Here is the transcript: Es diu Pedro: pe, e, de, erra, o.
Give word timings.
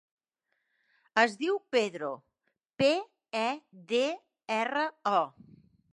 Es 1.23 1.35
diu 1.41 1.59
Pedro: 1.75 2.09
pe, 2.83 2.89
e, 3.43 3.47
de, 3.93 4.03
erra, 4.61 4.91
o. 5.17 5.21